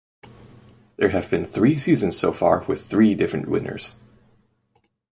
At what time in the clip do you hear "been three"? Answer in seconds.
1.29-1.77